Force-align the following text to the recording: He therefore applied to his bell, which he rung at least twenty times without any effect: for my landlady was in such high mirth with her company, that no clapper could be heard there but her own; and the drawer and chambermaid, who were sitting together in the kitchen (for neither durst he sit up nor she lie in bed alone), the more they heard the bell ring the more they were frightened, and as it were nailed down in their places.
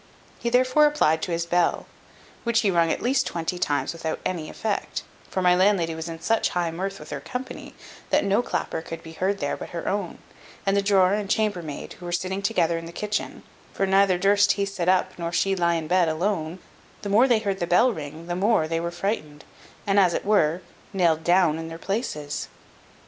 He 0.39 0.49
therefore 0.49 0.87
applied 0.87 1.21
to 1.21 1.31
his 1.31 1.45
bell, 1.45 1.85
which 2.43 2.61
he 2.61 2.71
rung 2.71 2.91
at 2.91 3.03
least 3.03 3.27
twenty 3.27 3.59
times 3.59 3.93
without 3.93 4.19
any 4.25 4.49
effect: 4.49 5.03
for 5.29 5.43
my 5.43 5.53
landlady 5.53 5.93
was 5.93 6.09
in 6.09 6.19
such 6.19 6.49
high 6.57 6.71
mirth 6.71 6.99
with 6.99 7.11
her 7.11 7.19
company, 7.19 7.75
that 8.09 8.23
no 8.25 8.41
clapper 8.41 8.81
could 8.81 9.03
be 9.03 9.11
heard 9.11 9.37
there 9.37 9.55
but 9.55 9.69
her 9.69 9.87
own; 9.87 10.17
and 10.65 10.75
the 10.75 10.81
drawer 10.81 11.13
and 11.13 11.29
chambermaid, 11.29 11.93
who 11.93 12.05
were 12.05 12.11
sitting 12.11 12.41
together 12.41 12.79
in 12.79 12.87
the 12.87 12.91
kitchen 12.91 13.43
(for 13.73 13.85
neither 13.85 14.17
durst 14.17 14.53
he 14.53 14.65
sit 14.65 14.89
up 14.89 15.11
nor 15.19 15.31
she 15.31 15.55
lie 15.55 15.75
in 15.75 15.85
bed 15.87 16.09
alone), 16.09 16.57
the 17.03 17.09
more 17.09 17.27
they 17.27 17.37
heard 17.37 17.59
the 17.59 17.67
bell 17.67 17.93
ring 17.93 18.25
the 18.25 18.35
more 18.35 18.67
they 18.67 18.79
were 18.79 18.89
frightened, 18.89 19.45
and 19.85 19.99
as 19.99 20.15
it 20.15 20.25
were 20.25 20.63
nailed 20.93 21.23
down 21.23 21.59
in 21.59 21.67
their 21.67 21.77
places. 21.77 22.47